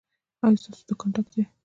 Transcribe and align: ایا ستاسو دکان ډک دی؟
ایا 0.43 0.59
ستاسو 0.63 0.81
دکان 0.89 1.09
ډک 1.15 1.27
دی؟ 1.33 1.41